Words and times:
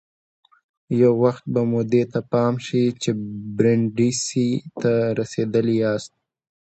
یو 1.01 1.11
وخت 1.23 1.43
به 1.53 1.61
مو 1.69 1.81
دې 1.91 2.03
ته 2.11 2.19
پام 2.31 2.53
شي 2.65 2.83
چې 3.01 3.11
برېنډېسي 3.57 4.49
ته 4.81 4.91
رسېدلي 5.19 5.75
یاست. 5.83 6.11